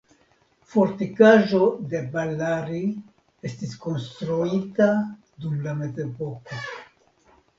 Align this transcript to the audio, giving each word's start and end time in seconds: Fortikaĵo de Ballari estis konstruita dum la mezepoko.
Fortikaĵo 0.69 1.59
de 1.91 1.99
Ballari 2.15 2.79
estis 3.49 3.75
konstruita 3.83 4.87
dum 5.45 5.59
la 5.67 5.75
mezepoko. 5.83 6.65